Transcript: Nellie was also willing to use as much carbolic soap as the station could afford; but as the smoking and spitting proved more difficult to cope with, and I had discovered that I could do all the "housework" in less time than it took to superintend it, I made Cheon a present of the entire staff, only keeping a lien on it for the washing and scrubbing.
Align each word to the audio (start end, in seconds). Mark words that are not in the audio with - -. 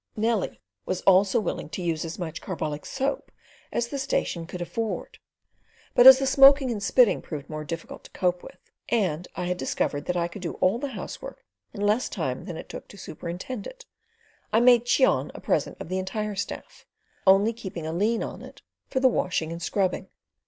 Nellie 0.15 0.59
was 0.83 1.01
also 1.01 1.39
willing 1.39 1.69
to 1.69 1.81
use 1.83 2.03
as 2.03 2.17
much 2.17 2.41
carbolic 2.41 2.87
soap 2.87 3.31
as 3.71 3.89
the 3.89 3.99
station 3.99 4.47
could 4.47 4.59
afford; 4.59 5.19
but 5.93 6.07
as 6.07 6.17
the 6.17 6.25
smoking 6.25 6.71
and 6.71 6.81
spitting 6.81 7.21
proved 7.21 7.47
more 7.51 7.63
difficult 7.63 8.05
to 8.05 8.09
cope 8.09 8.41
with, 8.41 8.71
and 8.89 9.27
I 9.35 9.45
had 9.45 9.57
discovered 9.57 10.05
that 10.05 10.17
I 10.17 10.27
could 10.27 10.41
do 10.41 10.53
all 10.55 10.79
the 10.79 10.87
"housework" 10.97 11.45
in 11.71 11.81
less 11.85 12.09
time 12.09 12.45
than 12.45 12.57
it 12.57 12.67
took 12.67 12.87
to 12.87 12.97
superintend 12.97 13.67
it, 13.67 13.85
I 14.51 14.59
made 14.59 14.85
Cheon 14.85 15.29
a 15.35 15.39
present 15.39 15.77
of 15.79 15.87
the 15.87 15.99
entire 15.99 16.33
staff, 16.35 16.87
only 17.27 17.53
keeping 17.53 17.85
a 17.85 17.93
lien 17.93 18.23
on 18.23 18.41
it 18.41 18.63
for 18.89 18.99
the 18.99 19.07
washing 19.07 19.51
and 19.51 19.61
scrubbing. 19.61 20.07